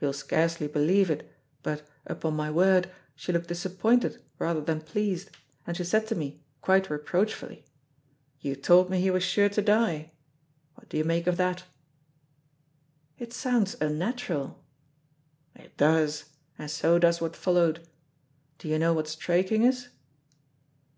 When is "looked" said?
3.30-3.48